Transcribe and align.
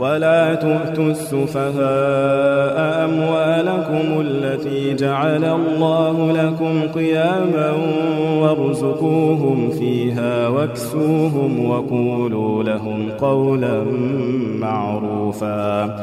ولا 0.00 0.54
تؤتوا 0.54 1.10
السفهاء 1.10 3.04
أموالكم 3.04 4.20
التي 4.20 4.94
جعل 4.94 5.44
الله 5.44 6.32
لكم 6.32 6.80
قياما 6.94 7.72
وارزقوهم 8.40 9.70
فيها 9.70 10.48
واكسوهم 10.48 11.70
وقولوا 11.70 12.62
لهم 12.62 13.08
قولا 13.20 13.84
معروفا 14.60 15.96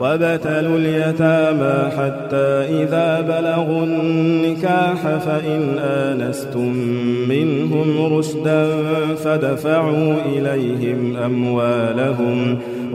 وابتلوا 0.00 0.78
اليتامى 0.78 1.90
حتى 1.90 2.82
إذا 2.82 3.20
بلغوا 3.20 3.84
النكاح 3.84 5.16
فإن 5.16 5.78
آنستم 5.78 6.72
منهم 7.28 8.14
رشدا 8.18 8.68
فدفعوا 9.24 10.14
إليهم 10.26 11.16
أموالهم 11.16 12.58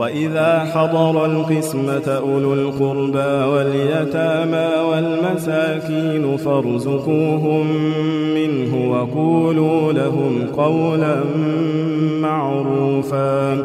وإذا 0.00 0.70
حضر 0.74 1.26
القسمة 1.26 2.08
أولو 2.08 2.54
القربى 2.54 3.44
واليتامى 3.52 4.68
والمساكين 4.90 6.36
فارزقوهم 6.36 7.66
منه 8.34 8.90
وقولوا 8.90 9.92
لهم 9.92 10.46
قولا 10.56 11.20
معروفا 12.20 13.64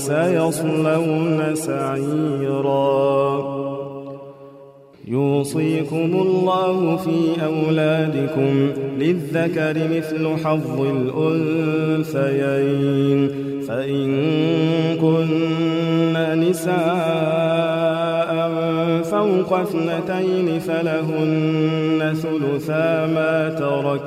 وسيصلون 0.00 1.54
سعيرا. 1.54 2.80
يوصيكم 5.08 6.22
الله 6.26 6.96
في 6.96 7.44
أولادكم 7.44 8.70
للذكر 8.98 9.74
مثل 9.96 10.36
حظ 10.44 10.80
الأنثيين. 12.00 13.30
فإن 13.68 14.08
كن 15.00 15.28
نساء 16.40 16.70
فوق 19.02 19.52
اثنتين 19.52 20.60
فلهن 20.60 22.14
ثلثا 22.22 23.06
ما 23.06 23.48
ترك. 23.58 24.06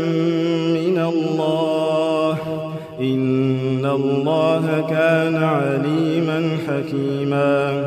الله 4.03 4.85
كان 4.89 5.35
عليما 5.35 6.57
حكيما. 6.67 7.85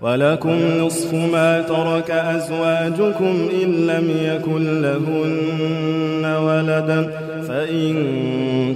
ولكم 0.00 0.56
نصف 0.80 1.14
ما 1.14 1.60
ترك 1.60 2.10
أزواجكم 2.10 3.48
إن 3.62 3.86
لم 3.86 4.10
يكن 4.22 4.82
لهن 4.82 6.24
ولدا 6.24 7.10
فإن 7.48 7.94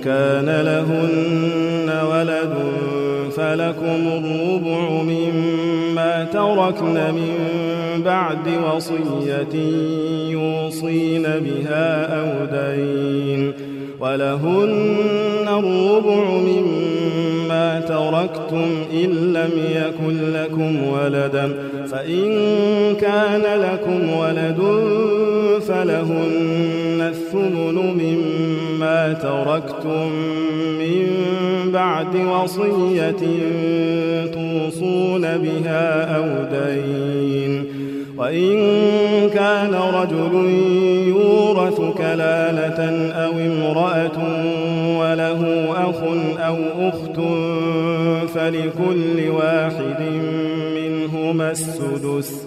كان 0.05 0.47
لهن 0.47 2.07
ولد 2.11 2.55
فلكم 3.37 4.09
الربع 4.09 5.03
مما 5.03 6.25
تركن 6.25 6.95
من 6.95 7.37
بعد 8.05 8.49
وصية 8.75 9.55
يوصين 10.31 11.23
بها 11.23 12.21
أو 12.21 12.47
دين. 12.47 13.72
ولهن 14.03 15.49
الربع 15.49 16.25
مما 16.31 17.81
تركتم 17.81 18.69
إن 18.93 19.33
لم 19.33 19.51
يكن 19.77 20.33
لكم 20.33 20.89
ولدا 20.89 21.55
فإن 21.91 22.25
كان 23.01 23.61
لكم 23.61 24.19
ولد 24.19 24.59
فلهن 25.69 27.01
الثمن 27.01 27.75
مما 27.75 29.13
تركتم 29.13 30.09
من 30.79 31.07
بعد 31.73 32.17
وصية 32.17 33.17
توصون 34.33 35.23
بها 35.23 36.17
أو 36.17 36.25
دين. 36.53 37.72
وإن 38.23 39.31
كان 39.31 39.75
رجل 39.75 40.35
يورث 41.09 41.81
كلالة 41.99 43.11
أو 43.13 43.31
امرأة 43.31 44.19
وله 44.99 45.71
أخ 45.71 46.03
أو 46.39 46.57
أخت 46.89 47.17
فلكل 48.35 49.29
واحد 49.31 50.03
منهما 50.77 51.51
السدس 51.51 52.47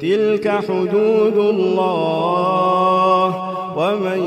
تلك 0.00 0.48
حدود 0.48 1.38
الله 1.38 3.26
ومن 3.76 4.20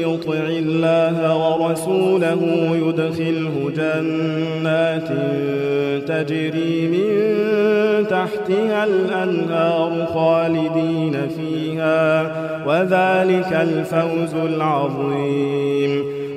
يطع 0.00 0.46
الله 0.48 1.36
ورسوله 1.36 2.42
يدخله 2.72 3.70
جنات 3.76 5.08
تجري 6.08 6.88
من 6.88 8.06
تحتها 8.06 8.84
الأنهار 8.84 10.06
خالدين 10.14 11.28
فيها 11.36 12.22
وذلك 12.66 13.52
الفوز 13.52 14.34
العظيم 14.34 16.17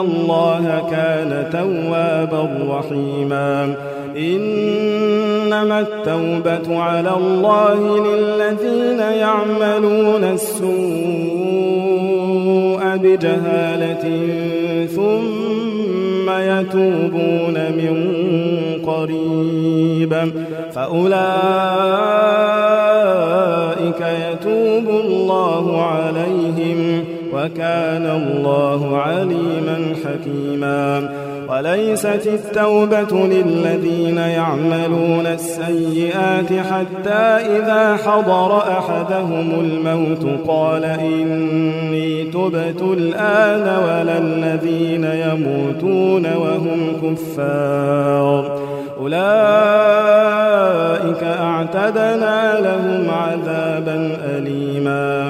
الله 0.00 0.82
كان 0.90 1.50
توابا 1.52 2.48
رحيما 2.68 3.74
إنما 4.16 5.80
التوبة 5.80 6.82
على 6.82 7.10
الله 7.16 8.06
للذين 8.06 8.98
يعملون 8.98 10.24
السوء 10.24 10.70
بجهالة 12.96 14.04
ثم 14.86 16.30
يتوبون 16.30 17.54
من 17.54 17.96
قريب 18.86 20.14
فأولئك 20.72 21.20
يتوب 24.00 24.86
الله 25.04 25.82
عليهم 25.82 26.89
وكان 27.40 28.06
الله 28.06 28.96
عليما 28.96 29.94
حكيما. 30.04 31.08
وليست 31.48 32.26
التوبة 32.26 33.26
للذين 33.26 34.16
يعملون 34.16 35.26
السيئات 35.26 36.52
حتى 36.52 37.22
إذا 37.56 37.96
حضر 37.96 38.58
أحدهم 38.58 39.52
الموت 39.60 40.26
قال 40.48 40.84
إني 40.84 42.24
تبت 42.24 42.82
الآن 42.82 43.62
ولا 43.84 44.18
الذين 44.18 45.04
يموتون 45.04 46.26
وهم 46.36 46.80
كفار. 47.02 48.60
أولئك 49.00 49.22
أعتدنا 51.24 52.60
لهم 52.60 53.10
عذابا 53.10 54.16
أليما. 54.36 55.29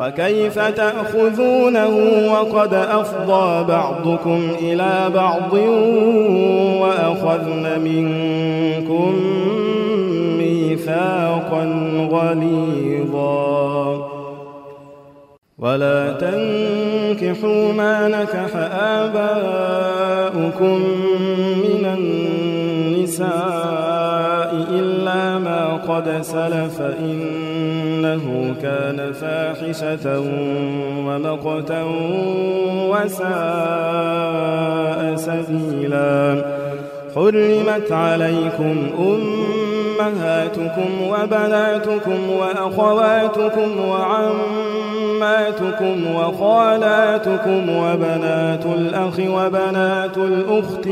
وكيف 0.00 0.58
تأخذونه 0.58 1.96
وقد 2.32 2.74
أفضى 2.74 3.64
بعضكم 3.64 4.48
إلى 4.60 5.10
بعض 5.14 5.52
وأخذن 6.82 7.80
منكم 7.84 9.14
ميثاقا 10.38 11.64
غليظا. 12.10 13.74
ولا 15.58 16.12
تنكحوا 16.12 17.72
ما 17.72 18.08
نكح 18.08 18.56
آباؤكم 18.80 20.78
من 21.64 21.84
النساء. 21.98 23.83
قد 25.88 26.22
سلف 26.22 26.80
إنه 26.80 28.54
كان 28.62 29.12
فاحشة 29.12 30.20
ومقتا 31.06 31.82
وساء 32.90 33.24
سبيلا 35.16 36.44
حرمت 37.14 37.92
عليكم 37.92 38.76
أمة 38.98 39.73
أمهاتكم 40.00 40.90
وبناتكم 41.02 42.30
وأخواتكم 42.30 43.70
وعماتكم 43.88 45.34
وخالاتكم 46.14 47.76
وبنات 47.76 48.66
الأخ 48.66 49.18
وبنات 49.20 50.16
الأخت 50.16 50.86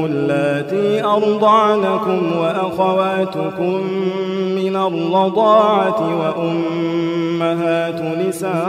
اللاتي 0.04 1.04
أرضعنكم 1.04 2.38
وأخواتكم 2.38 3.80
من 4.54 4.76
الرضاعة 4.76 6.00
وأمهات 6.21 8.02
نسائكم 8.28 8.61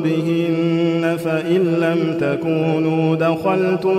بهن 0.00 1.16
فإن 1.24 1.62
لم 1.80 2.18
تكونوا 2.20 3.16
دخلتم 3.16 3.94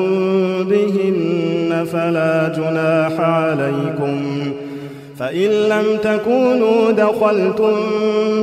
بهن 0.64 1.86
فلا 1.92 2.54
جناح 2.58 3.20
عليكم. 3.20 4.22
فإن 5.20 5.50
لم 5.50 5.98
تكونوا 6.04 6.92
دخلتم 6.92 7.74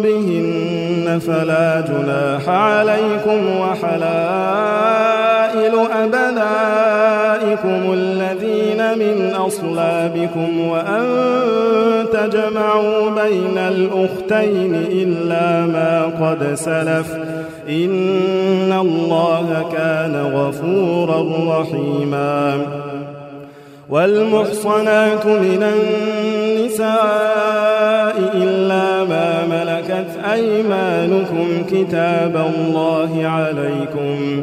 بهن 0.03 1.19
فلا 1.27 1.81
جناح 1.81 2.49
عليكم 2.49 3.41
وحلائل 5.53 5.75
أبنائكم 6.05 7.93
الذين 7.93 8.99
من 8.99 9.35
أصلابكم 9.35 10.69
وأن 10.69 11.05
تجمعوا 12.13 13.11
بين 13.11 13.59
الأختين 13.59 14.75
إلا 14.75 15.67
ما 15.67 16.03
قد 16.03 16.55
سلف. 16.55 17.13
إن 17.69 18.73
الله 18.81 19.65
كان 19.73 20.17
غفورا 20.35 21.21
رحيما. 21.61 22.59
والمحصنات 23.91 25.27
من 25.27 25.63
النساء 25.63 26.93
إلا 28.35 29.05
ما 29.05 29.47
ملكت 29.47 30.25
أيمانكم 30.33 31.47
كتاب 31.71 32.37
الله 32.37 33.27
عليكم. 33.27 34.43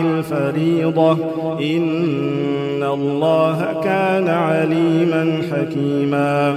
الفريضة. 0.00 1.18
إن 1.60 2.82
الله 2.82 3.80
كان 3.84 4.28
عليما 4.28 5.42
حكيما. 5.52 6.56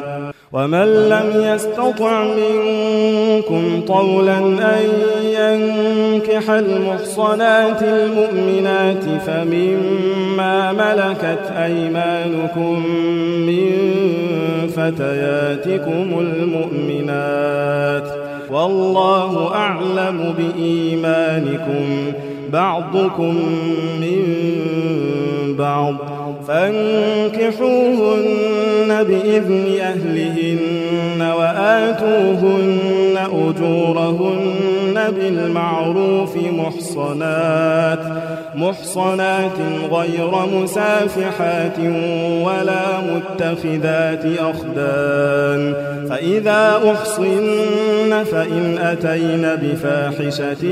ومن 0.53 1.10
لم 1.10 1.53
يستطع 1.53 2.24
منكم 2.24 3.82
طولا 3.88 4.38
أن 4.38 4.86
ينكح 5.24 6.50
المحصنات 6.50 7.84
المؤمنات 7.84 9.03
فمما 9.27 10.74
ملكت 10.74 11.51
أيمانكم 11.58 12.84
من 13.48 13.72
فتياتكم 14.75 16.20
المؤمنات. 16.20 18.08
والله 18.51 19.53
أعلم 19.56 20.34
بإيمانكم. 20.38 22.13
بعضكم 22.54 23.36
من 24.01 24.24
بعض 25.58 25.96
فانكحوهن 26.48 27.68
بإذن 29.04 29.66
أهلهن 29.80 31.22
وآتوهن 31.22 33.18
أجورهن 33.18 34.76
بالمعروف 35.12 36.38
محصنات 36.38 38.00
محصنات 38.56 39.58
غير 39.92 40.32
مسافحات 40.62 41.80
ولا 42.44 43.00
متخذات 43.02 44.26
أخدان. 44.40 45.74
فإذا 46.10 46.82
أحصن 46.92 48.24
فإن 48.32 48.78
أتين 48.78 49.50
بفاحشة 49.62 50.64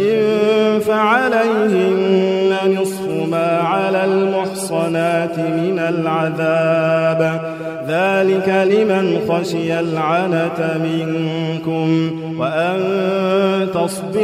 فعليهن 0.80 2.54
نصف 2.82 3.08
ما 3.32 3.60
على 3.60 4.06
المحصنات 4.06 5.40
من 5.40 5.80
العذاب. 5.80 7.42
ذلك 7.88 8.50
لمن 8.50 9.20
خشي 9.30 9.80
العنة 9.80 10.80
منكم. 10.84 12.12
وأن 12.40 12.82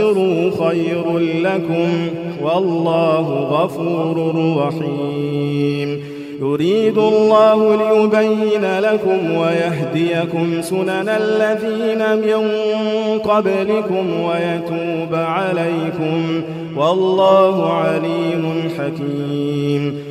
تصبروا 0.01 0.69
خير 0.69 1.17
لكم 1.17 2.09
والله 2.43 3.27
غفور 3.29 4.35
رحيم. 4.57 6.03
يريد 6.41 6.97
الله 6.97 7.75
ليبين 7.75 8.79
لكم 8.79 9.35
ويهديكم 9.35 10.61
سنن 10.61 11.09
الذين 11.09 12.01
من 12.17 12.49
قبلكم 13.19 14.05
ويتوب 14.23 15.13
عليكم. 15.13 16.41
والله 16.77 17.73
عليم 17.73 18.69
حكيم. 18.77 20.10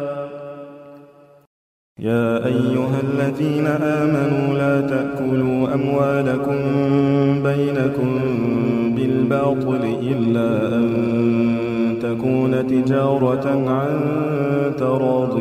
يا 1.99 2.45
أيها 2.45 3.01
الذين 3.03 3.67
آمنوا 3.67 4.53
لا 4.57 4.81
تأكلوا 4.81 5.73
أموالكم 5.73 6.57
بينكم 7.43 8.19
بالباطل 8.95 9.81
إلا 10.01 10.75
أن 10.75 10.87
تكون 12.01 12.67
تجارة 12.67 13.69
عن 13.69 13.99
تراض 14.77 15.39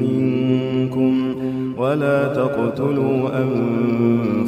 منكم 0.00 1.34
ولا 1.78 2.28
تقتلوا 2.28 3.28
أنفسكم 3.38 4.47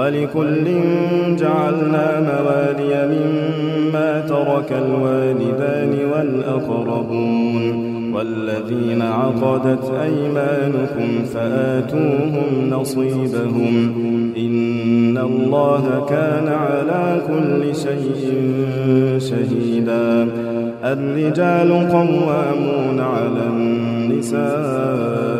ولكل 0.00 0.64
جعلنا 1.36 2.20
موالي 2.20 3.08
مما 3.12 4.20
ترك 4.20 4.72
الوالدان 4.72 5.98
والأقربون 6.12 7.90
والذين 8.14 9.02
عقدت 9.02 9.92
أيمانكم 10.02 11.24
فآتوهم 11.34 12.70
نصيبهم 12.70 13.92
إن 14.36 15.18
الله 15.18 16.06
كان 16.08 16.48
على 16.48 17.20
كل 17.26 17.74
شيء 17.76 18.34
شهيدا 19.18 20.28
الرجال 20.84 21.88
قوامون 21.92 23.00
على 23.00 23.46
النساء 23.52 25.39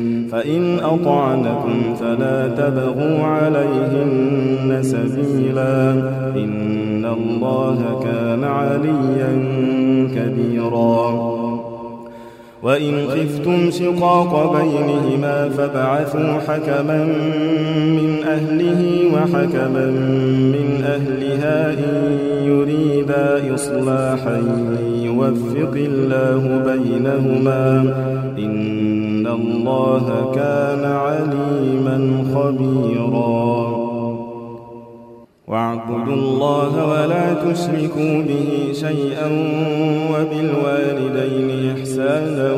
فإن 0.31 0.79
أطعنكم 0.79 1.95
فلا 1.99 2.47
تبغوا 2.47 3.23
عليهن 3.23 4.79
سبيلا. 4.81 5.91
إن 6.35 7.05
الله 7.05 7.99
كان 8.03 8.43
عليا 8.43 9.31
كبيرا. 10.15 11.31
وإن 12.63 12.93
خفتم 13.07 13.71
شقاق 13.71 14.61
بينهما 14.61 15.49
فابعثوا 15.49 16.33
حكما 16.47 17.05
من 17.85 18.23
أهله 18.27 19.01
وحكما 19.13 19.85
من 20.55 20.83
أهلها 20.85 21.73
إن 21.73 22.17
يريدا 22.43 23.55
إصلاحا 23.55 24.41
يوفق 25.03 25.73
الله 25.75 26.63
بينهما. 26.65 27.93
إن 28.37 28.90
الله 29.33 30.31
كان 30.35 30.85
عليما 30.85 31.97
خبيرا. 32.33 33.81
واعبدوا 35.51 36.13
الله 36.13 36.87
ولا 36.87 37.33
تشركوا 37.33 38.21
به 38.21 38.73
شيئا 38.73 39.27
وبالوالدين 40.11 41.75
إحسانا 41.77 42.51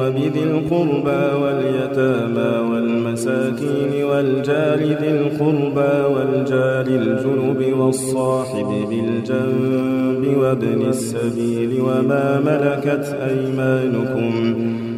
وبذي 0.00 0.42
القربى 0.42 1.42
واليتامى 1.42 2.70
والمساكين 2.70 4.04
والجار 4.04 4.78
ذي 4.78 5.10
القربى 5.10 6.14
والجار 6.14 6.86
الجنب 6.86 7.78
والصاحب 7.78 8.68
بالجنب 8.90 10.36
وابن 10.38 10.88
السبيل 10.88 11.80
وما 11.80 12.40
ملكت 12.40 13.16
أيمانكم 13.30 14.32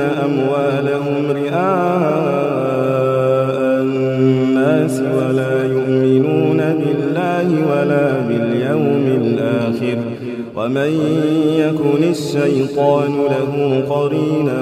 أموالهم 0.00 1.30
رئاء 1.30 2.56
الناس 3.82 5.00
ولا 5.00 5.64
يؤمنون 5.64 6.56
بالله 6.56 7.48
ولا 7.70 8.06
باليوم 8.28 9.04
الآخر. 9.22 9.98
ومن 10.56 10.90
يكن 11.58 12.02
الشيطان 12.10 13.12
له 13.34 13.52
قرينا 13.88 14.60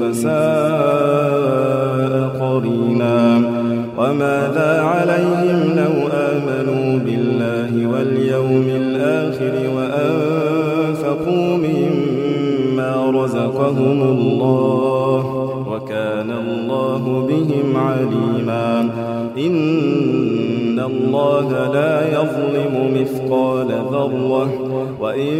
فساء 0.00 2.12
قرينا. 2.40 3.18
وماذا 3.98 4.72
عليهم 4.80 5.60
لو 5.76 5.94
آمنوا 6.12 6.98
بالله 7.06 7.72
واليوم 7.92 8.66
الآخر 8.76 9.54
رزقهم 13.64 14.02
الله 14.02 15.24
وكان 15.70 16.30
الله 16.30 17.26
بهم 17.28 17.76
عليما. 17.76 18.90
إن 19.38 20.80
الله 20.80 21.72
لا 21.74 22.08
يظلم 22.08 22.74
مثقال 23.00 23.66
ذرة 23.92 24.48
وإن 25.00 25.32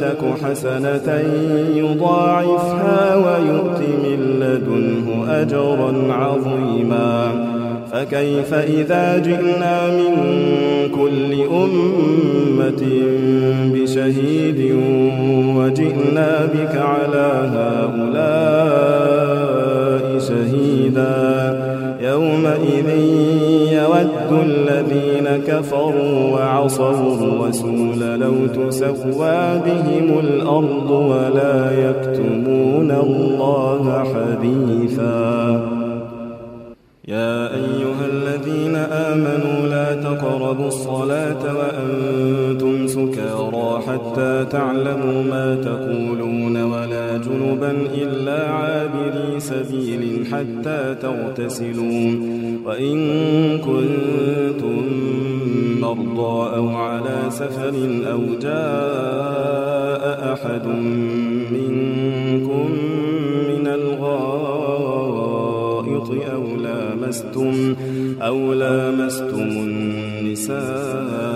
تك 0.00 0.44
حسنة 0.44 1.22
يضاعفها 1.76 3.16
ويؤت 3.16 3.80
من 4.04 4.20
لدنه 4.40 5.32
أجرا 5.32 6.12
عظيما. 6.12 7.46
فكيف 7.92 8.54
إذا 8.54 9.18
جئنا 9.18 9.86
من 9.86 10.14
كل 10.94 11.32
أمة 11.52 12.82
بشهيد 13.74 14.74
وجئنا 15.56 16.30
بك 16.54 16.74
على 16.76 17.28
هؤلاء 17.56 18.86
شهيدا. 20.18 21.16
يومئذ 22.00 22.88
يود 23.72 24.30
الذين 24.50 25.26
كفروا 25.46 26.16
وعصوا 26.34 27.14
الرسول 27.18 28.00
لو 28.22 28.36
تسوى 28.46 29.40
بهم 29.66 30.08
الأرض 30.18 30.90
ولا 30.90 31.58
يكتمون 31.86 32.90
الله 32.90 33.84
حديثا. 34.12 35.26
يا 37.08 37.36
أيها 37.60 38.04
الذين 38.12 38.76
آمنوا 39.10 39.58
لا 39.74 39.88
تقربوا 39.94 40.68
الصلاة 40.68 41.42
وأنتم 41.58 42.15
سكارى 43.12 43.82
حتى 43.86 44.46
تعلموا 44.50 45.22
ما 45.22 45.54
تقولون 45.54 46.62
ولا 46.62 47.16
جنبا 47.16 47.70
إلا 47.94 48.50
عابري 48.50 49.40
سبيل 49.40 50.26
حتى 50.32 50.94
تغتسلوا 51.02 52.16
وإن 52.64 52.98
كنتم 53.58 54.82
مرضى 55.80 56.56
أو 56.56 56.68
على 56.68 57.30
سفر 57.30 57.74
أو 58.12 58.20
جاء 58.42 60.32
أحد 60.32 60.66
منكم 61.52 62.70
من 63.48 63.66
الغائط 63.66 65.06
أو 66.34 66.42
لامستم 66.62 67.74
أو 68.22 68.52
لامستم 68.52 69.50
النساء 70.46 71.35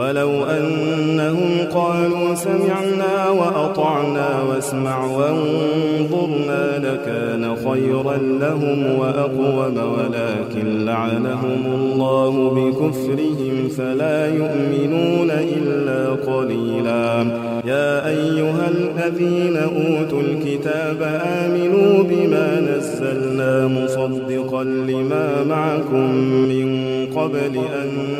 ولو 0.00 0.44
أنهم 0.44 1.50
قالوا 1.74 2.34
سمعنا 2.34 3.28
وأطعنا 3.28 4.42
واسمع 4.42 5.04
وانظرنا 5.04 6.78
لكان 6.78 7.56
خيرا 7.56 8.16
لهم 8.40 8.98
وأقوم 8.98 9.76
ولكن 9.76 10.84
لعنهم 10.84 11.66
الله 11.66 12.50
بكفرهم 12.50 13.68
فلا 13.76 14.26
يؤمنون 14.26 15.30
إلا 15.30 16.10
قليلا. 16.10 17.26
يا 17.64 18.08
أيها 18.08 18.68
الذين 18.68 19.56
أوتوا 19.56 20.22
الكتاب 20.22 21.20
آمنوا 21.24 22.02
بما 22.02 22.60
نزلنا 22.60 23.66
مصدقا 23.66 24.64
لما 24.64 25.44
معكم 25.44 26.14
من 26.48 26.68
قبل 27.16 27.56
أن 27.56 28.19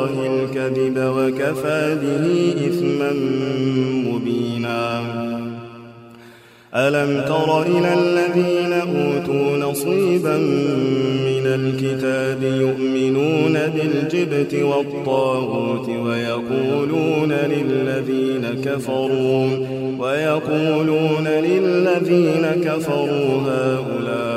الكذب 0.67 0.97
وكفى 0.97 1.97
به 2.01 2.53
إثما 2.67 3.11
مبينا. 4.09 5.01
ألم 6.75 7.21
تر 7.27 7.61
إلى 7.61 7.93
الذين 7.93 8.73
أوتوا 8.73 9.57
نصيبا 9.57 10.37
من 11.27 11.45
الكتاب 11.45 12.43
يؤمنون 12.43 13.53
بالجبت 13.53 14.53
والطاغوت 14.53 15.89
ويقولون 15.89 17.31
للذين 17.31 18.61
كفروا 18.65 19.47
ويقولون 19.99 21.27
للذين 21.27 22.63
كفروا 22.65 23.41
هؤلاء 23.47 24.30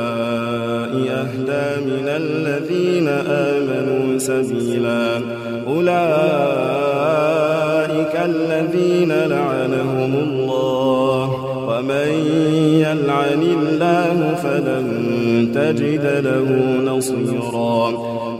أهدى 0.94 1.66
من 1.86 2.06
الذين 2.06 3.08
آمنوا 3.28 4.18
سبيلا. 4.18 5.20
أولئك 5.66 5.94
الذين 8.24 9.12
لعنهم 9.12 10.14
الله. 10.14 11.30
ومن 11.68 12.08
يلعن 12.80 13.42
الله 13.42 14.34
فلن 14.42 14.86
تجد 15.54 16.04
له 16.24 16.48
نصيرا. 16.92 18.13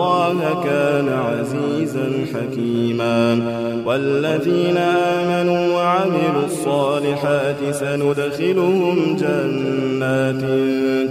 الله 0.00 0.62
كان 0.64 1.08
عزيزا 1.08 2.12
حكيما. 2.34 3.40
والذين 3.86 4.76
آمنوا 4.76 5.74
وعملوا 5.74 6.44
الصالحات 6.46 7.56
سندخلهم 7.72 9.16
جنات 9.16 10.42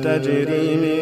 تجري 0.04 0.76
من 0.76 1.02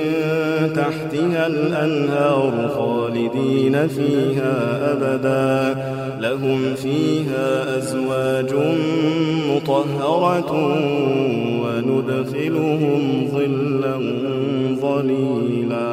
تحتها 0.76 1.48
الأنهار 1.48 2.70
خالدين 2.78 3.88
فيها 3.88 4.80
أبدا. 4.92 5.84
لهم 6.20 6.76
فيها 6.76 7.78
أزواج 7.78 8.54
مطهرة 9.50 10.52
وندخلهم 11.64 13.28
ظلا 13.32 13.98
ظليلا. 14.82 15.93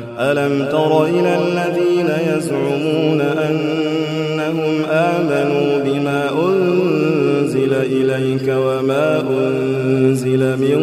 ألم 0.31 0.65
تر 0.71 1.05
إلى 1.05 1.37
الذين 1.37 2.09
يزعمون 2.35 3.21
أنهم 3.21 4.85
آمنوا 4.89 5.83
بما 5.85 6.29
أنزل 6.47 7.73
إليك 7.73 8.55
وما 8.57 9.23
أنزل 9.29 10.57
من 10.57 10.79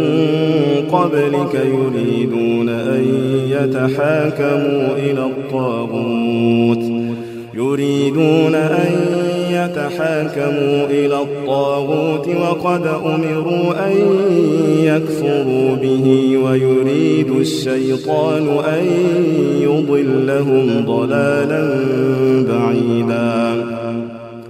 قبلك 0.93 1.55
يريدون 1.55 2.69
أن 2.69 3.05
يتحاكموا 3.51 4.97
إلى 4.97 5.25
الطاغوت 5.25 6.83
يريدون 7.55 8.55
أن 8.55 9.18
يتحاكموا 9.79 10.87
إلى 10.91 11.21
الطاغوت 11.23 12.29
وقد 12.29 12.87
أمروا 12.87 13.87
أن 13.87 13.93
يكفروا 14.83 15.77
به 15.83 16.39
ويريد 16.45 17.31
الشيطان 17.31 18.49
أن 18.59 18.85
يضلهم 19.63 20.85
ضلالا 20.87 21.63
بعيدا. 22.49 23.48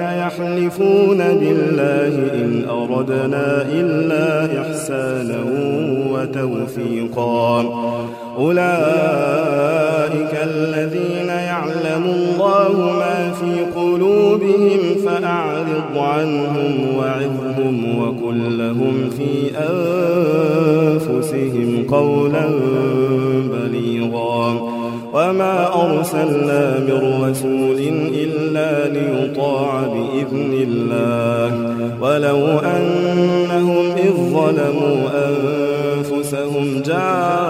يحلفون 0.00 1.18
بالله 1.18 2.14
إن 2.34 2.64
أردنا 2.68 3.62
إلا 3.72 4.60
إحسانا 4.62 5.40
وتوفيقا. 6.12 7.60
أولئك 8.38 10.34
الذين 10.42 11.28
يعلم 11.28 12.04
الله 12.04 12.72
ما 12.98 13.32
في 13.40 13.64
قلوبهم 13.80 14.80
فأعرض 15.06 15.96
عنهم 15.96 16.96
وعظهم 16.98 17.98
وقل 17.98 18.58
لهم 18.58 19.10
في 19.10 19.50
أنفسهم 21.00 21.86
قولا 21.88 22.46
وما 25.12 25.84
أرسلنا 25.84 26.78
من 26.78 27.24
رسول 27.24 27.78
إلا 28.14 28.88
ليطاع 28.88 29.80
بإذن 29.82 30.52
الله. 30.68 31.52
ولو 32.00 32.58
أنهم 32.58 33.90
إذ 33.96 34.12
ظلموا 34.12 34.98
أنفسهم 35.28 36.82
جاءوك 36.86 37.49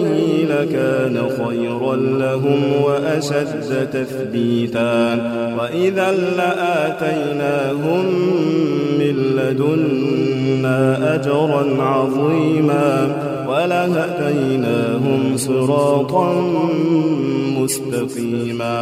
لكان 0.51 1.15
خيرا 1.29 1.95
لهم 1.95 2.61
وأشد 2.83 3.89
تثبيتا. 3.93 5.15
وإذا 5.59 6.11
لآتيناهم 6.11 8.05
من 8.99 9.15
لدنا 9.37 10.79
أجرا 11.15 11.63
عظيما 11.83 12.89
ولهديناهم 13.47 15.37
صراطا 15.37 16.27
مستقيما. 17.57 18.81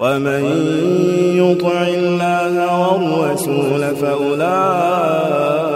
ومن 0.00 0.44
يطع 1.36 1.88
الله 1.88 2.54
والرسول 2.90 3.82
فأولئك 3.96 5.75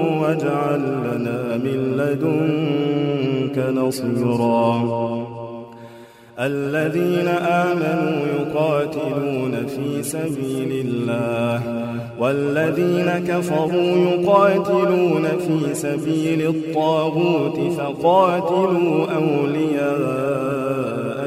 واجعل 0.31 0.79
لنا 0.79 1.57
من 1.57 1.79
لدنك 1.97 3.57
نصيرا. 3.75 5.31
الذين 6.39 7.27
آمنوا 7.27 8.25
يقاتلون 8.39 9.53
في 9.67 10.03
سبيل 10.03 10.85
الله 10.85 11.61
والذين 12.19 13.09
كفروا 13.27 13.97
يقاتلون 13.97 15.27
في 15.47 15.75
سبيل 15.75 16.47
الطاغوت 16.47 17.59
فقاتلوا 17.77 19.05
أولياء 19.15 21.00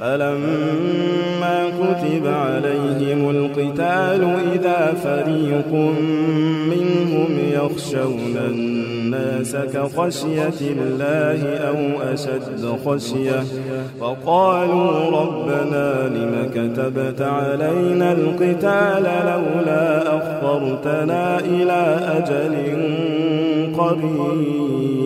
فلما 0.00 1.68
كتب 1.68 2.26
عليهم 2.26 3.30
القتال 3.30 4.36
إذا 4.54 4.94
فريق 5.04 5.72
منهم 6.70 7.38
يخشون 7.52 8.36
الناس 8.36 9.56
كخشية 9.56 10.60
الله 10.60 11.56
أو 11.56 12.02
أشد 12.12 12.78
خشية 12.86 13.44
وقالوا 14.00 15.20
ربنا 15.20 16.08
لم 16.08 16.50
كتبت 16.54 17.22
علينا 17.22 18.12
القتال 18.12 19.02
لولا 19.02 20.16
أخرتنا 20.16 21.38
إلى 21.38 21.98
أجل 22.18 22.56
قريب 23.78 25.05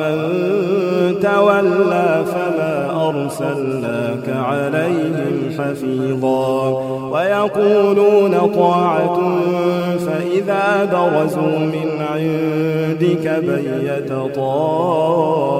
ومن 0.00 1.20
تولى 1.20 2.24
فما 2.26 3.08
أرسلناك 3.08 4.28
عليهم 4.28 5.50
حفيظا. 5.58 6.68
ويقولون 7.12 8.34
طاعة 8.54 9.40
فإذا 9.98 10.84
برزوا 10.92 11.58
من 11.58 11.88
عندك 12.00 13.26
بيت 13.44 14.12
طائفة 14.36 15.58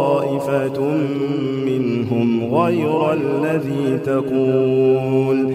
منهم 1.67 2.55
غير 2.55 3.13
الذي 3.13 3.99
تقول. 4.07 5.55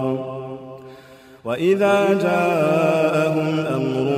وإذا 1.45 2.13
جاءهم 2.13 3.59
أمر 3.59 4.17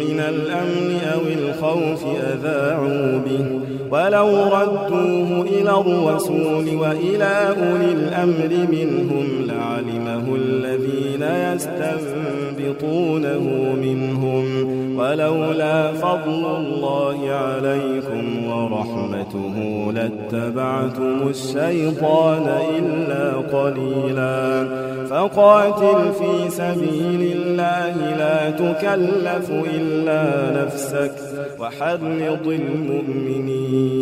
من 0.00 0.20
الأمن 0.20 1.00
أو 1.14 1.20
الخوف 1.20 2.04
أذاعوا 2.06 3.18
به. 3.18 3.46
ولو 3.90 4.28
ردوه 4.44 5.42
إلى 5.42 5.70
الرسول 5.70 6.76
وإلى 6.76 7.54
أولي 7.58 7.92
الأمر 7.92 8.66
منهم 8.72 9.26
لعلمه 9.46 10.36
الذين 10.36 11.22
يستنبطونه 11.54 13.44
منهم. 13.82 14.77
ولولا 14.98 15.92
فضل 15.92 16.44
الله 16.56 17.30
عليكم 17.30 18.24
ورحمته 18.50 19.56
لاتبعتم 19.94 21.28
الشيطان 21.28 22.46
إلا 22.78 23.24
قليلا. 23.58 24.68
فقاتل 25.10 26.12
في 26.18 26.50
سبيل 26.50 27.22
الله 27.36 27.94
لا 28.18 28.50
تكلف 28.50 29.50
إلا 29.50 30.22
نفسك 30.64 31.14
وحرض 31.60 32.46
المؤمنين. 32.46 33.98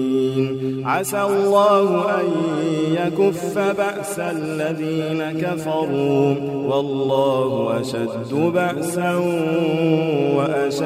عسى 0.86 1.22
الله 1.22 1.88
أن 2.20 2.26
يكف 2.92 3.58
بأس 3.58 4.18
الذين 4.18 5.40
كفروا. 5.42 6.34
والله 6.66 7.52
أشد 7.80 8.32
بأسا 8.34 9.14
وأشد 10.36 10.85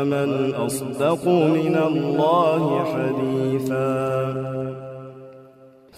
ومن 0.00 0.54
أصدق 0.54 1.28
من 1.28 1.76
الله 1.76 2.84
حديثا. 2.84 4.69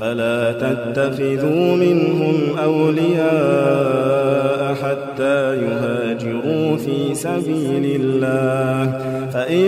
فلا 0.00 0.52
تتخذوا 0.52 1.76
منهم 1.76 2.34
أولياء 2.64 4.26
حتى 4.74 5.56
يهاجروا 5.56 6.76
في 6.76 7.14
سبيل 7.14 8.00
الله. 8.00 9.00
فإن 9.32 9.66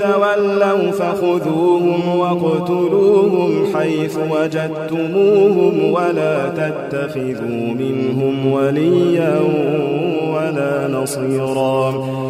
تولوا 0.00 0.90
فخذوهم 0.90 2.18
واقتلوهم 2.18 3.66
حيث 3.74 4.18
وجدتموهم 4.30 5.92
ولا 5.92 6.48
تتخذوا 6.48 7.74
منهم 7.78 8.52
وليا 8.52 9.40
ولا 10.34 10.88
نصيرا. 10.88 12.29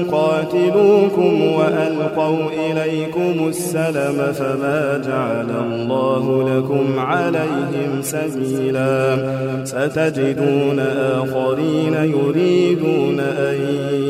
يقاتلوكم 0.00 1.42
وألقوا 1.42 2.38
إليكم 2.66 3.48
السلم 3.48 4.32
فما 4.32 5.02
جعل 5.06 5.50
الله 5.64 6.56
لكم 6.56 6.98
عليهم 6.98 8.02
سبيلا. 8.02 9.16
ستجدون 9.64 10.78
آخرين 10.98 11.94
يريدون 11.94 13.20
أن 13.20 13.56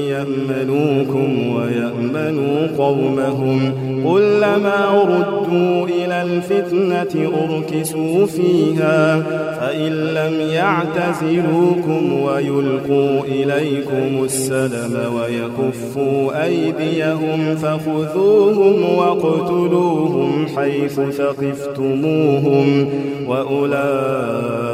يأمنوكم 0.09 1.55
ويأمنوا 1.57 2.67
قومهم. 2.79 3.73
كلما 4.05 5.05
ردوا 5.05 5.87
إلى 5.87 6.23
الفتنة 6.23 7.31
أركسوا 7.45 8.27
فيها 8.27 9.23
فإن 9.61 9.93
لم 9.93 10.41
يعتزلوكم 10.41 12.13
ويلقوا 12.13 13.21
إليكم 13.25 14.25
السلم 14.25 14.99
ويكفوا 15.15 16.45
أيديهم 16.45 17.57
فخذوهم 17.57 18.97
واقتلوهم 18.99 20.47
حيث 20.57 21.01
ثقفتموهم 21.01 22.89
وأولئكم 23.29 24.65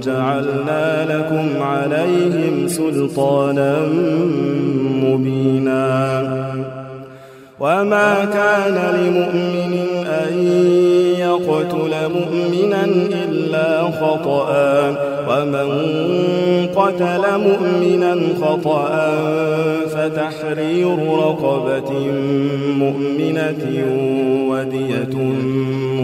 جعلنا 0.00 1.04
لكم 1.18 1.62
عليهم 1.62 2.68
سلطانا 2.68 3.88
مبينا. 5.02 6.37
وما 7.60 8.24
كان 8.24 8.76
لمؤمن 8.94 10.06
أن 10.06 10.46
يقتل 11.18 11.94
مؤمنا 12.14 12.84
إلا 13.28 13.82
خطأ 13.90 14.48
ومن 15.28 15.68
قتل 16.76 17.22
مؤمنا 17.38 18.16
خطأ 18.42 19.10
فتحرير 19.86 20.98
رقبة 21.08 21.92
مؤمنة 22.78 23.64
ودية 24.50 25.14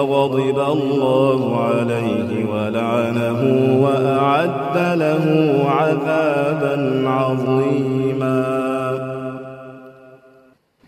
وغضب 0.00 0.58
الله 0.58 1.60
عليه 1.60 2.44
ولعنه 2.52 3.40
وأعد 3.82 4.98
له 4.98 5.24
عذابا 5.68 7.08
عظيما. 7.08 7.95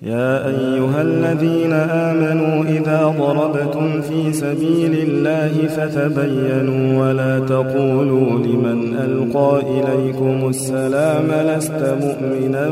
يا 0.03 0.47
أيها 0.47 1.03
الذين 1.03 1.73
آمنوا 1.73 2.65
إذا 2.65 3.15
ضربتم 3.19 4.01
في 4.01 4.33
سبيل 4.33 5.09
الله 5.09 5.69
فتبينوا 5.69 7.09
ولا 7.09 7.39
تقولوا 7.39 8.31
لمن 8.39 8.97
ألقى 9.05 9.61
إليكم 9.61 10.49
السلام 10.49 11.27
لست 11.47 11.97
مؤمنا 12.03 12.71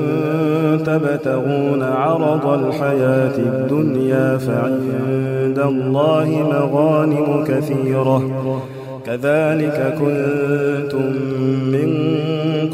تبتغون 0.86 1.82
عرض 1.82 2.64
الحياة 2.64 3.38
الدنيا 3.38 4.38
فعند 4.38 5.58
الله 5.58 6.28
مغانم 6.50 7.44
كثيرة. 7.44 8.22
كذلك 9.06 9.94
كنتم 9.98 11.12
من 11.72 12.15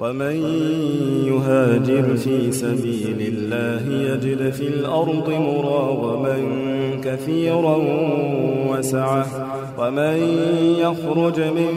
ومن 0.00 0.36
يهاجر 1.26 2.16
في 2.16 2.52
سبيل 2.52 3.16
الله 3.20 3.92
يجد 3.92 4.50
في 4.50 4.68
الأرض 4.68 5.30
مراغما 5.30 6.36
كثيرا 7.04 7.76
وسعة 8.70 9.26
ومن 9.78 10.18
يخرج 10.78 11.40
من 11.40 11.74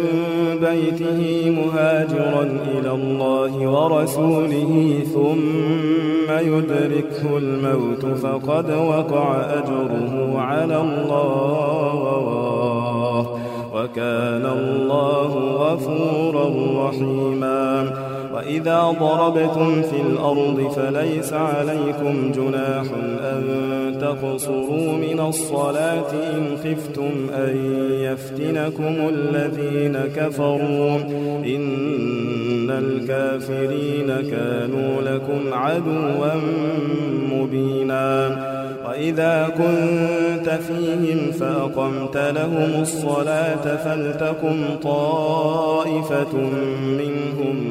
بيته 0.62 1.50
مهاجرا 1.50 2.44
إلى 2.78 2.92
الله 2.92 3.68
ورسوله 3.68 5.00
ثم 5.14 6.32
يدركه 6.32 7.38
الموت 7.38 8.06
فقد 8.06 8.72
وقع 8.72 9.42
أجره 9.54 10.34
على 10.38 10.82
الله 10.82 11.82
وكان 13.76 14.46
الله 14.46 15.32
غفورا 15.56 16.48
رحيما 16.88 18.01
وإذا 18.52 18.96
ضربتم 19.00 19.82
في 19.82 20.02
الأرض 20.02 20.72
فليس 20.76 21.34
عليكم 21.34 22.32
جناح 22.32 22.86
أن 23.24 23.44
تقصروا 24.02 24.94
من 24.94 25.20
الصلاة 25.20 26.12
إن 26.34 26.58
خفتم 26.58 27.30
أن 27.34 27.58
يفتنكم 28.02 29.10
الذين 29.10 29.98
كفروا 30.16 30.98
إن 31.46 32.70
الكافرين 32.70 34.08
كانوا 34.08 35.02
لكم 35.02 35.54
عدوا 35.54 36.34
مبينا 37.32 38.52
وإذا 38.88 39.50
كنت 39.58 40.50
فيهم 40.50 41.32
فأقمت 41.32 42.18
لهم 42.18 42.82
الصلاة 42.82 43.76
فلتكن 43.76 44.64
طائفة 44.84 46.38
منهم 46.98 47.71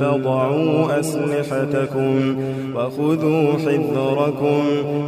تضعوا 0.00 1.00
أسلحتكم 1.00 2.36
وخذوا 2.74 3.52
حذركم 3.52 4.62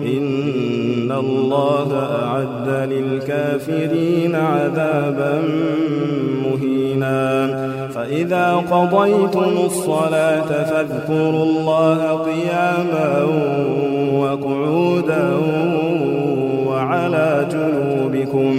إن 0.07 1.13
الله 1.13 1.89
أعد 2.25 2.69
للكافرين 2.93 4.35
عذابا 4.35 5.43
مهينا. 6.45 7.23
فإذا 7.95 8.47
قضيتم 8.71 9.53
الصلاة 9.67 10.51
فاذكروا 10.65 11.45
الله 11.45 12.01
قياما 12.29 13.09
وقعودا 14.15 15.27
وعلى 16.67 17.29
جنوبكم. 17.53 18.55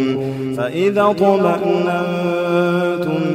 فإذا 0.57 1.05
طمأنتم 1.19 2.43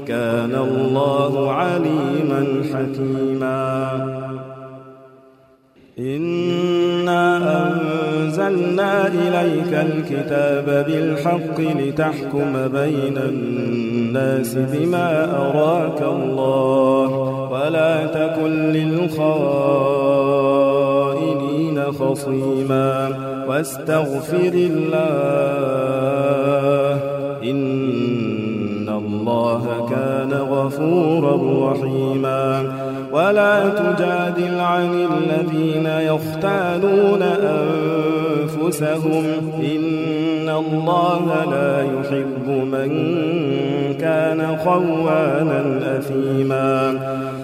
وكان 0.00 0.54
الله 0.54 1.50
عليما 1.52 2.62
حكيما. 2.72 3.70
إنا 5.98 7.24
أنزلنا 7.62 9.06
إليك 9.06 9.72
الكتاب 9.72 10.86
بالحق 10.86 11.60
لتحكم 11.60 12.68
بين 12.68 13.18
الناس 13.18 14.54
بما 14.54 15.24
أراك 15.40 16.02
الله 16.02 17.10
ولا 17.52 18.06
تكن 18.06 18.72
للخائنين 18.72 19.42
خصيما. 21.92 22.94
واستغفر 23.48 24.52
الله 24.54 25.40
إن 27.44 27.99
غفورا 30.64 31.72
رحيما 31.72 32.62
ولا 33.12 33.68
تجادل 33.68 34.60
عن 34.60 35.08
الذين 35.10 35.86
يختالون 35.86 37.22
أنفسهم. 37.22 39.24
إن 39.62 40.48
الله 40.48 41.44
لا 41.50 41.82
يحب 41.82 42.48
من 42.48 42.90
كان 44.00 44.56
خوانا 44.64 45.80
أثيما. 45.98 46.98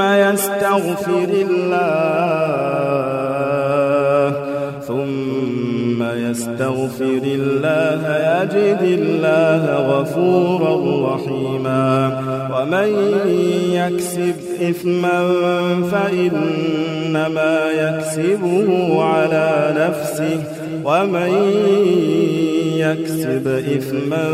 يستغفر 0.00 1.28
الله 1.50 2.74
ثم 4.88 6.02
يستغفر 6.02 7.22
الله 7.24 8.02
يجد 8.16 8.82
الله 8.82 9.62
غفورا 9.76 10.74
رحيما. 11.14 11.84
ومن 12.54 12.88
يكسب 13.72 14.34
إثما 14.62 15.18
فإنما 15.92 17.54
يكسبه 17.72 18.68
على 19.02 19.74
نفسه. 19.76 20.40
ومن 20.84 21.32
يكسب 22.76 23.46
إثما 23.48 24.26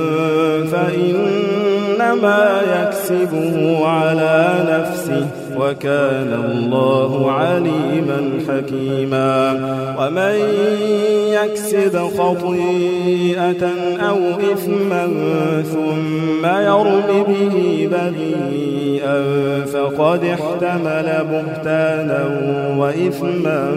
فإنما 0.73 2.41
يكسبه 2.77 3.87
على 3.87 4.37
نفسه. 4.69 5.27
وكان 5.61 6.33
الله 6.45 7.33
عليما 7.33 8.21
حكيما. 8.49 9.53
ومن 9.99 10.35
يكسب 11.33 11.99
خطيئة 12.19 13.65
أو 14.09 14.19
إثما 14.53 15.07
ثم 15.63 16.47
يرم 16.47 17.25
به 17.29 17.89
بريئا 17.93 19.21
فقد 19.65 20.25
احتمل 20.25 21.27
بهتانا 21.31 22.25
وإثما 22.79 23.77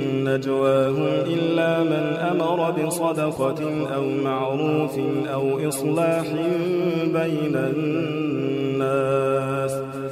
نجواهم 0.31 1.07
إلا 1.33 1.83
من 1.83 2.05
أمر 2.31 2.71
بصدقة 2.71 3.61
أو 3.95 4.05
معروف 4.23 4.95
أو 5.33 5.67
إصلاح 5.69 6.27
بين 7.17 7.55
الناس. 7.55 8.91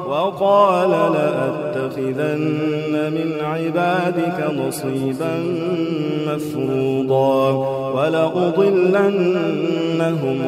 وقال 0.09 0.91
لأتخذن 0.91 2.41
من 3.15 3.45
عبادك 3.45 4.39
نصيبا 4.59 5.35
مفروضا. 6.27 7.77
ولأضلنهم 7.97 9.35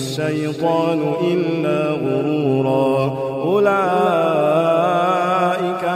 الشيطان 0.00 1.00
إلا 1.32 1.80
غرورا. 1.90 2.92
أولئك 3.44 3.82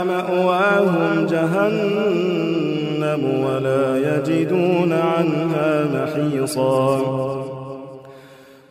مأواهم 0.07 1.25
جهنم 1.25 3.21
ولا 3.45 3.85
يجدون 3.97 4.91
عنها 4.93 5.71
محيصا. 5.93 7.44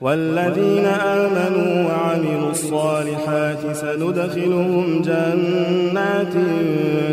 والذين 0.04 0.86
آمنوا 0.86 1.88
وعملوا 1.88 2.50
الصالحات 2.50 3.76
سندخلهم 3.76 5.02
جنات 5.02 6.32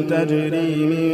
تجري 0.09 0.75
من 0.75 1.11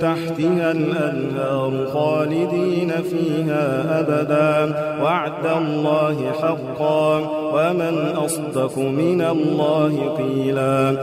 تحتها 0.00 0.72
الأنهار 0.72 1.86
خالدين 1.92 2.92
فيها 3.10 4.00
أبدا. 4.00 4.74
وعد 5.02 5.46
الله 5.56 6.32
حقا. 6.42 7.16
ومن 7.54 7.98
أصدق 8.24 8.78
من 8.78 9.22
الله 9.30 10.16
قيلا. 10.18 10.96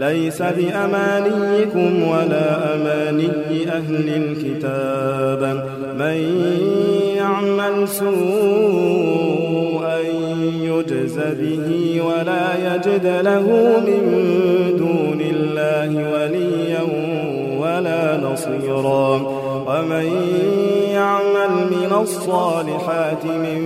ليس 0.00 0.42
بأمانيكم 0.42 2.08
ولا 2.08 2.74
أماني 2.74 3.28
أهل 3.68 4.08
الكتاب. 4.08 5.64
من 5.98 6.44
يعمل 7.16 7.88
سوءا 7.88 9.31
يجز 10.42 11.16
به 11.40 11.68
ولا 12.06 12.46
يجد 12.74 13.06
له 13.06 13.46
من 13.86 14.02
دون 14.78 15.20
الله 15.20 15.90
وليا 16.12 16.84
ولا 17.58 18.04
نصيرا. 18.16 19.42
ومن 19.66 20.06
يعمل 20.92 21.52
من 21.70 21.92
الصالحات 22.00 23.24
من 23.24 23.60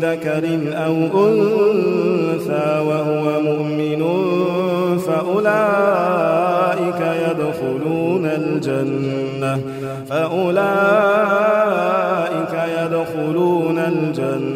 ذكر 0.00 0.44
أو 0.86 0.94
أنثى 1.28 2.68
وهو 2.88 3.24
مؤمن 3.40 4.02
فأولئك 4.98 7.00
يدخلون 7.26 8.24
الجنة 8.26 9.60
فأولئك 10.10 10.56
يدخلون 12.78 13.78
الجنة. 13.78 14.55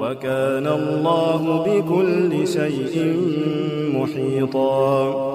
وكان 0.00 0.66
الله 0.66 1.64
بكل 1.66 2.48
شيء 2.48 3.16
محيطا. 3.94 5.26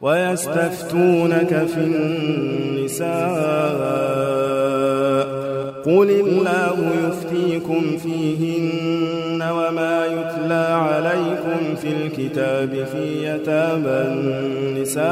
ويستفتونك 0.00 1.66
في 1.66 1.80
النساء. 1.80 3.24
قل 5.86 6.10
الله 6.10 6.76
يفتيكم 7.04 7.96
فيهن 7.96 9.42
وما 9.42 10.06
يتلى 10.06 10.66
عليكم 10.72 11.74
في 11.76 11.88
الكتاب 11.88 12.86
في 12.92 13.04
يتامى 13.26 13.88
النساء 13.88 15.04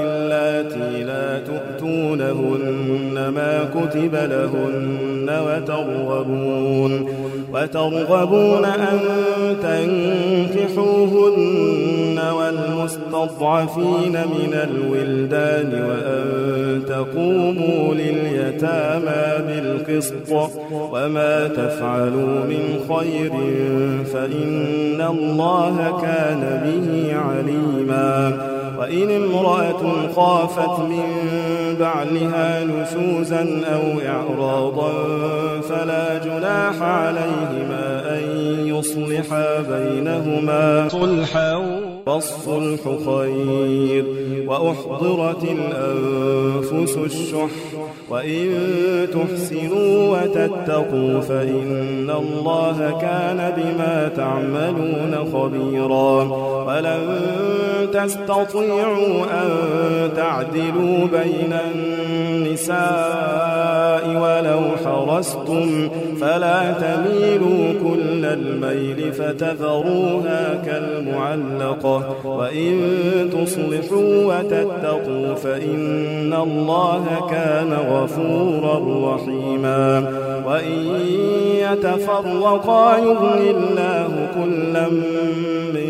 اللاتي 0.00 1.04
لا 1.04 1.38
تؤتونهن 1.38 2.69
ما 3.14 3.64
كتب 3.74 4.14
لهن 4.14 5.28
وترغبون 5.46 7.06
وترغبون 7.52 8.64
أن 8.64 8.98
تنكحوهن 10.52 12.20
والمستضعفين 12.38 14.12
من 14.12 14.54
الولدان 14.54 15.72
وأن 15.88 16.24
تقوموا 16.88 17.94
لليتامى 17.94 19.24
بالقسط 19.46 20.32
وما 20.92 21.48
تفعلوا 21.48 22.44
من 22.44 22.80
خير 22.88 23.32
فإن 24.12 25.00
الله 25.00 26.00
كان 26.02 26.42
به 26.64 26.88
عليما. 27.16 28.59
وإن 28.80 29.10
امرأة 29.10 30.12
خافت 30.16 30.80
من 30.80 31.04
بعلها 31.80 32.64
نشوزا 32.64 33.62
أو 33.66 34.08
إعراضا 34.08 34.92
فلا 35.60 36.18
جناح 36.18 36.82
عليهما 36.82 38.18
أن 38.18 38.22
يصلحا 38.66 39.60
بينهما. 39.60 40.88
صلحا 40.88 41.80
فالصلح 42.06 42.80
خير 43.06 44.04
وأحضرت 44.46 45.44
الأنفس 45.44 46.96
الشح. 46.96 47.56
وإن 48.10 48.48
تحسنوا 49.12 50.18
وتتقوا 50.18 51.20
فإن 51.20 52.10
الله 52.10 52.98
كان 53.00 53.52
بما 53.56 54.10
تعملون 54.16 55.32
خبيرا. 55.32 56.22
ولن 56.66 57.30
تستطيعوا 57.86 59.24
أن 59.24 59.48
تعدلوا 60.16 61.06
بين 61.12 61.52
النساء 61.74 62.80
ولو 64.08 64.60
حرصتم 64.84 65.88
فلا 66.20 66.72
تميلوا 66.72 67.72
كل 67.82 68.24
الميل 68.24 69.12
فتذروها 69.12 70.62
كالمعلقة 70.66 72.16
وإن 72.24 72.90
تصلحوا 73.32 74.24
وتتقوا 74.24 75.34
فإن 75.34 76.32
الله 76.32 77.04
كان 77.30 77.72
غفورا 77.72 79.14
رحيما. 79.14 80.12
وإن 80.46 80.86
يتفرقا 81.54 82.98
يغني 82.98 83.50
الله 83.50 84.28
كلا 84.34 84.88
من 84.88 85.89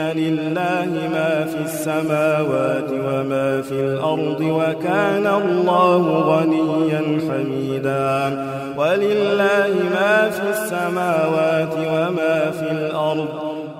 لله 0.00 0.88
ما 1.12 1.44
في 1.44 1.60
السماوات 1.64 2.90
وما 2.90 3.62
في 3.62 3.72
الأرض 3.72 4.40
وكان 4.40 5.26
الله 5.26 6.02
غنيا 6.20 7.02
حميدا 7.28 8.46
ولله 8.76 9.72
ما 9.94 10.30
في 10.30 10.50
السماوات 10.50 11.74
وما 11.74 12.50
في 12.50 12.70
الأرض 12.72 13.45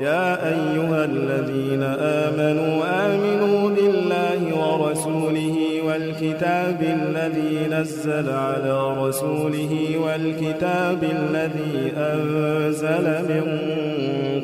يا 0.00 0.48
أيها 0.48 1.04
الذين 1.04 1.82
آمنوا 2.00 2.84
آمنوا 3.14 3.68
بالله 3.70 4.40
ورسوله 4.56 5.69
والكتاب 5.90 6.82
الذي 6.82 7.66
نزل 7.70 8.30
على 8.30 8.96
رسوله 8.98 9.98
والكتاب 10.04 11.02
الذي 11.02 11.92
أنزل 11.96 13.06
من 13.28 13.44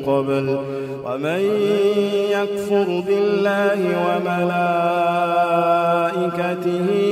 قبل. 0.05 0.57
ومن 1.05 1.41
يكفر 2.31 3.03
بالله 3.07 3.79
وملائكته 4.07 4.47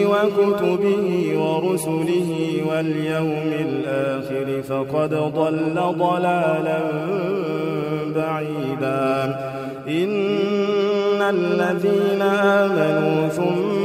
وكتبه 0.06 1.08
ورسله 1.40 2.32
واليوم 2.70 3.52
الآخر 3.60 4.62
فقد 4.62 5.12
ضل 5.14 5.76
ضلالا 6.00 6.80
بعيدا. 8.16 9.40
إن 9.88 11.22
الذين 11.22 12.22
آمنوا 12.22 13.28
ثم 13.28 13.85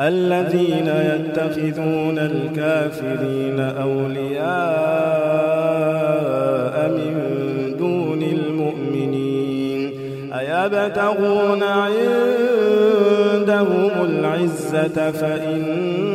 الذين 0.00 0.86
يتخذون 0.86 2.18
الكافرين 2.18 3.60
أولياء 3.60 4.40
من 6.88 7.14
دون 7.78 8.22
المؤمنين 8.22 9.92
أيبتغون 10.32 11.62
عندهم 11.62 12.90
العزة 14.04 15.10
فإن 15.10 16.09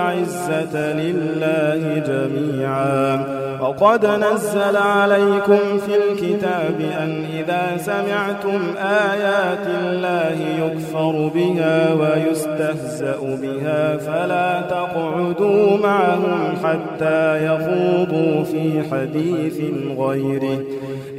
العزة 0.00 0.92
لله 0.92 1.98
جميعا. 1.98 3.40
وقد 3.60 4.06
نزل 4.06 4.76
عليكم 4.76 5.78
في 5.86 5.94
الكتاب 5.96 6.80
أن 6.80 7.24
إذا 7.38 7.76
سمعتم 7.76 8.60
آيات 8.78 9.66
الله 9.66 10.36
يكفر 10.58 11.30
بها 11.34 11.94
ويستهزأ 11.94 13.38
بها 13.42 13.96
فلا 13.96 14.60
تقعدوا 14.60 15.76
معهم 15.76 16.56
حتى 16.64 17.46
يخوضوا 17.46 18.44
في 18.44 18.82
حديث 18.90 19.60
غيره. 19.98 20.60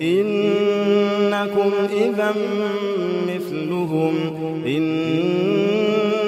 إنكم 0.02 1.72
إذا 1.94 2.34
مثلهم. 3.28 4.14
إن 4.68 6.11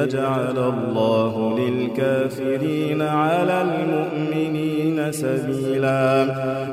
يجعل 0.00 0.58
الله 0.58 1.58
للكافرين 1.58 3.02
على 3.02 3.62
المؤمنين 3.62 5.12
سبيلا. 5.12 6.22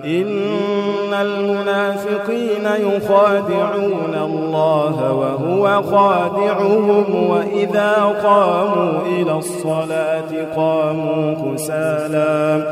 إن 0.06 1.14
المنافقين 1.22 2.66
يخادعون 2.80 4.16
الله 4.16 5.14
وهو 5.14 5.84
خادعهم 5.84 7.30
وإذا 7.30 7.94
قاموا 8.24 9.02
إلى 9.06 9.38
الصلاة 9.38 10.56
قاموا 10.56 11.54
كسالا. 11.54 12.64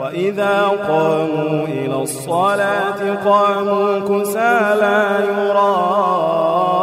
وإذا 0.00 0.62
قاموا 0.88 1.66
إلى 1.68 2.02
الصلاة 2.02 3.00
قاموا 3.24 3.98
كسالا. 3.98 5.18
يراءون 5.24 6.75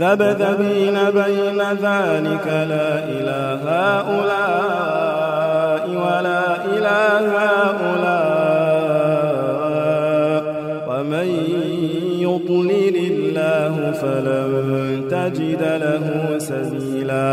مذبذبين 0.00 0.96
بين 1.10 1.60
ذلك 1.62 2.46
لا 2.46 2.90
إله 3.16 3.62
هؤلاء 3.98 5.84
ولا 5.88 6.44
إله 6.64 7.22
هؤلاء. 7.38 8.38
ومن 10.88 11.28
يضلل 12.20 12.96
الله 13.10 13.74
فلن 14.02 14.56
تجد 15.10 15.62
له 15.62 16.06
سبيلا. 16.38 17.32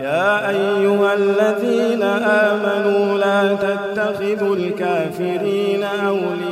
يا 0.00 0.30
أيها 0.50 1.10
الذين 1.14 2.02
آمنوا 2.48 3.18
لا 3.18 3.40
تتخذوا 3.54 4.56
الكافرين 4.56 5.82
أولياء 6.06 6.51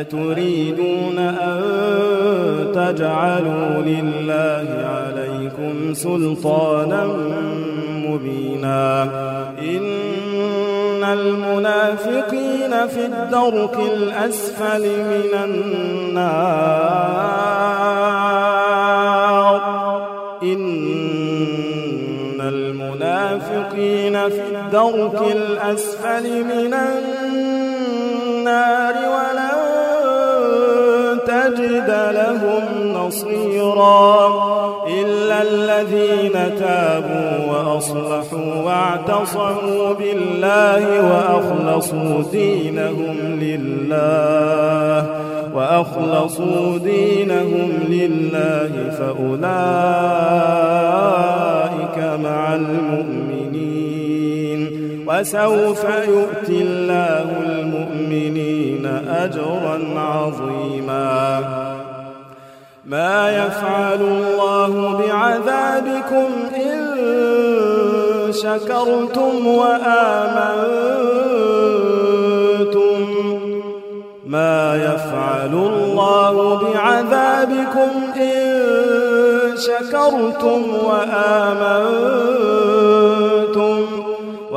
أتريدون 0.00 1.18
أن 1.18 1.60
تجعلوا 2.74 3.82
لله 3.82 4.66
عليكم 4.86 5.94
سلطانا 5.94 7.06
مبينا؟ 8.06 9.02
إن 9.58 11.04
المنافقين 11.04 12.86
في 12.88 13.06
الدرك 13.06 13.78
الأسفل 13.96 14.82
من 14.82 15.34
النار. 15.44 16.18
إن 20.42 22.40
المنافقين 22.40 24.28
في 24.28 24.42
الدرك 24.52 25.20
الأسفل 25.36 26.44
من 26.44 26.74
النار. 26.74 27.18
تجد 31.50 31.90
لهم 32.10 32.92
نصيرا 32.92 34.28
إلا 35.00 35.42
الذين 35.42 36.32
تابوا 36.58 37.52
وأصلحوا 37.52 38.54
واعتصموا 38.64 39.92
بالله 39.98 40.82
وأخلصوا 41.02 42.22
دينهم 42.32 43.16
لله 43.40 45.06
وأخلصوا 45.54 46.78
دينهم 46.78 47.70
لله 47.88 48.90
فأولئك 48.98 49.58
مع 52.22 52.54
المؤمنين 52.54 53.37
وسوف 55.08 55.84
يؤتي 55.84 56.62
الله 56.62 57.28
المؤمنين 57.46 58.86
أجرا 59.08 59.78
عظيما. 59.96 61.40
ما 62.86 63.30
يفعل 63.30 64.00
الله 64.00 64.72
بعذابكم 64.98 66.28
إن 66.56 66.78
شكرتم 68.32 69.46
وآمنتم. 69.46 69.88
ما 74.26 74.76
يفعل 74.76 75.54
الله 75.54 76.34
بعذابكم 76.62 77.90
إن 78.16 78.42
شكرتم 79.56 80.62
وآمنتم. 80.84 82.28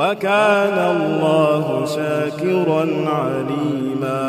وكان 0.02 0.78
الله 0.96 1.86
شاكرا 1.86 2.84
عليما. 3.06 4.22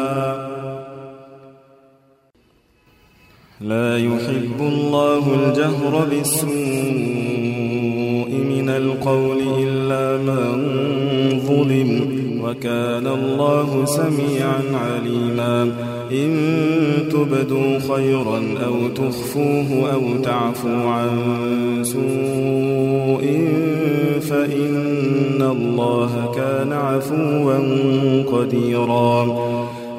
لا 3.62 3.98
يحب 3.98 4.60
الله 4.60 5.24
الجهر 5.40 6.06
بالسوء 6.10 6.52
من 8.54 8.70
القول 8.70 9.40
إلا 9.66 10.18
من 10.18 10.46
ظلم 11.40 11.92
وكان 12.44 13.08
الله 13.08 13.86
سميعا 13.86 14.62
عليما. 14.86 15.93
إن 16.12 16.30
تبدوا 17.12 17.80
خيرا 17.80 18.44
أو 18.66 18.88
تخفوه 18.88 19.94
أو 19.94 20.02
تعفوا 20.24 20.84
عن 20.90 21.10
سوء 21.84 23.24
فإن 24.22 25.42
الله 25.42 26.32
كان 26.36 26.74
عفوا 26.74 27.58
قديرا 28.32 29.26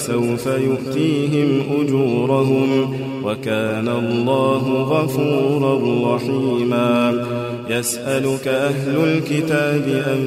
سوف 0.00 0.46
يؤتيهم 0.46 1.62
أجورهم 1.80 2.94
وكان 3.24 3.88
الله 3.88 4.82
غفورا 4.82 5.74
رحيما. 6.14 7.24
يسألك 7.70 8.48
أهل 8.48 8.96
الكتاب 9.04 9.88
أن 9.88 10.20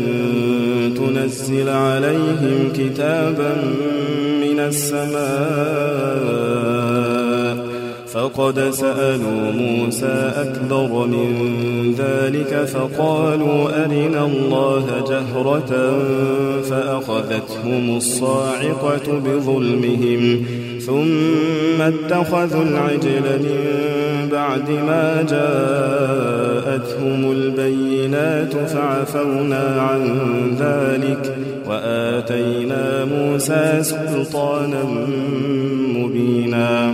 تنزل 0.98 1.70
عليهم 1.70 2.74
كتابا 2.78 3.56
من 4.44 4.60
السماء 4.60 6.83
فقد 8.14 8.60
سألوا 8.60 9.52
موسى 9.52 10.32
أكبر 10.36 11.08
من 11.08 11.96
ذلك 11.98 12.66
فقالوا 12.66 13.86
أرنا 13.86 14.26
الله 14.26 14.86
جهرة 15.10 16.00
فأخذتهم 16.70 17.98
الصاعقة 17.98 19.20
بظلمهم 19.26 20.46
ثم 20.86 21.82
اتخذوا 21.82 22.64
العجل 22.64 23.40
من 23.40 24.30
بعد 24.32 24.70
ما 24.70 25.26
جاءتهم 25.30 27.32
البينات 27.32 28.54
فعفونا 28.54 29.82
عن 29.82 30.02
ذلك 30.60 31.36
وآتينا 31.68 33.06
موسى 33.06 33.80
سلطانا 33.82 34.84
مبينا 35.96 36.94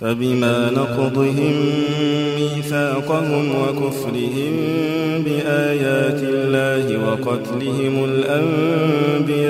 فبما 0.00 0.70
نقضهم 0.70 1.54
ميثاقهم 2.36 3.48
وكفرهم 3.62 4.52
بآيات 5.24 6.22
الله 6.22 7.08
وقتلهم 7.08 8.04
الأنبياء 8.04 9.44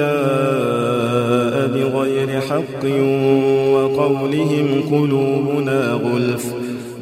بغير 1.68 2.40
حق 2.40 2.84
وقولهم 3.74 4.66
قلوبنا 4.90 5.92
غلف 5.92 6.63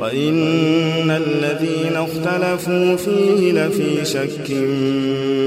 وإن 0.00 1.10
الذين 1.10 1.96
اختلفوا 1.96 2.96
فيه 2.96 3.52
لفي 3.52 4.04
شك 4.04 4.50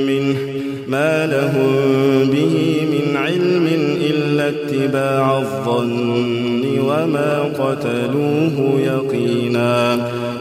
منه 0.08 0.38
ما 0.88 1.26
لهم 1.26 2.30
به 2.32 2.88
من 2.92 3.18
علم 3.18 3.68
إلا 4.02 4.50
اتباع 4.50 5.38
الظن 5.40 6.80
وما 6.80 7.44
قتلوه 7.44 8.80
يقينا 8.86 9.98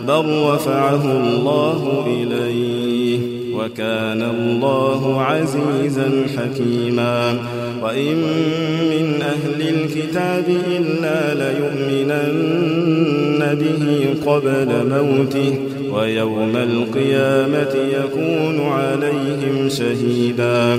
بل 0.08 0.24
رفعه 0.52 1.04
الله 1.12 2.04
إليه 2.06 3.18
وكان 3.54 4.22
الله 4.22 5.20
عزيزا 5.20 6.10
حكيما 6.36 7.38
وإن 7.82 8.16
من 8.90 9.22
أهل 9.22 9.68
الكتاب 9.68 10.44
إلا 10.66 11.34
ليؤمنن 11.34 12.74
به 13.54 13.84
قبل 14.26 14.68
موته 14.90 15.58
ويوم 15.92 16.56
القيامة 16.56 17.74
يكون 17.74 18.60
عليهم 18.60 19.68
شهيدا 19.68 20.78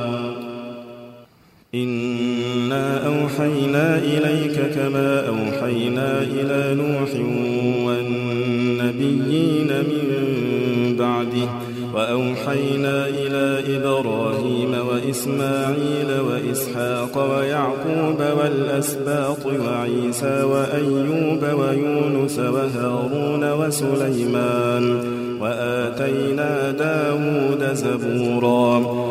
إنا 1.75 3.07
أوحينا 3.07 3.97
إليك 3.97 4.75
كما 4.75 5.27
أوحينا 5.27 6.21
إلى 6.21 6.75
نوح 6.75 7.09
والنبيين 7.87 9.67
من 9.67 10.05
بعده 10.99 11.49
وأوحينا 11.93 13.07
إلى 13.07 13.77
إبراهيم 13.77 14.75
وإسماعيل 14.89 16.19
وإسحاق 16.29 17.31
ويعقوب 17.31 18.19
والأسباط 18.39 19.45
وعيسى 19.45 20.43
وأيوب 20.43 21.43
ويونس 21.43 22.39
وهارون 22.39 23.51
وسليمان 23.51 24.99
وآتينا 25.41 26.71
داود 26.71 27.73
زبورا 27.73 29.10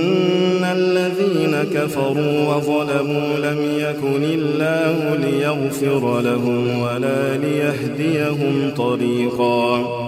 كفروا 1.73 2.55
وظلموا 2.55 3.37
لم 3.37 3.57
يكن 3.77 4.23
الله 4.23 5.15
ليغفر 5.15 6.21
لهم 6.21 6.81
ولا 6.81 7.37
ليهديهم 7.37 8.71
طريقا 8.77 10.01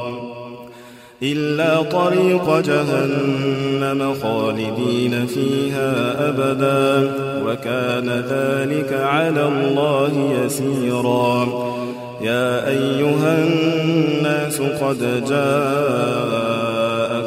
إلا 1.24 1.82
طريق 1.82 2.60
جهنم 2.60 4.14
خالدين 4.24 5.26
فيها 5.26 6.16
أبدا 6.30 7.12
وكان 7.48 8.10
ذلك 8.10 8.94
على 8.94 9.48
الله 9.48 10.44
يسيرا 10.46 11.48
يا 12.22 12.68
أيها 12.70 13.44
الناس 13.44 14.62
قد 14.62 15.24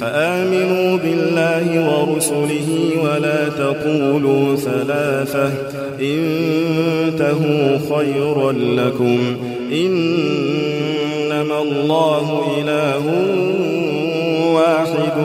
فآمنوا 0.00 0.96
بالله 0.96 1.90
ورسله 1.90 2.90
ولا 3.04 3.48
تقولوا 3.48 4.56
ثلاثة. 4.56 5.52
انتهوا 6.00 7.78
خيرا 7.96 8.52
لكم. 8.52 9.36
إنما 9.72 11.62
الله 11.62 12.42
إله 12.58 13.04
واحد 14.54 15.16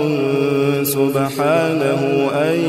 سبحانه 0.84 2.30
أن 2.34 2.60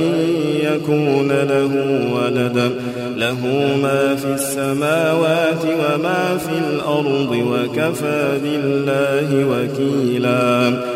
يكون 0.63 1.29
له 1.29 1.71
ولد. 2.15 2.73
له 3.17 3.39
ما 3.83 4.17
في 4.17 4.35
السماوات 4.35 5.65
وما 5.65 6.39
في 6.39 6.75
الأرض 6.75 7.37
وكفى 7.53 8.39
بالله 8.43 9.47
وكيلا. 9.51 10.96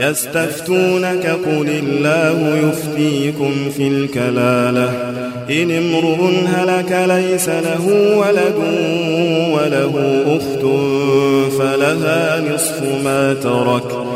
يستفتونك 0.00 1.26
قل 1.26 1.68
الله 1.68 2.58
يفتيكم 2.68 3.52
في 3.76 3.88
الكلالة. 3.88 5.12
إن 5.50 5.70
امرؤ 5.70 6.30
هلك 6.46 7.04
ليس 7.08 7.48
له 7.48 7.86
ولد 8.16 8.58
وله 9.52 10.24
أخت 10.26 10.62
فلها 11.58 12.40
نصف 12.54 12.82
ما 13.04 13.34
ترك. 13.34 14.15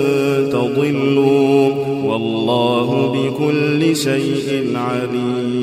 والله 2.11 2.89
بكل 3.13 3.95
شيء 3.95 4.77
عليم. 4.77 5.60